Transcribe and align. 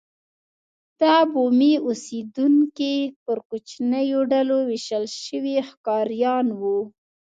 دا 1.01 1.15
بومي 1.31 1.73
اوسېدونکي 1.85 2.95
پر 3.23 3.37
کوچنیو 3.49 4.21
ډلو 4.31 4.57
وېشل 4.69 5.05
شوي 5.23 5.55
ښکاریان 5.69 6.47
وو. 6.59 6.77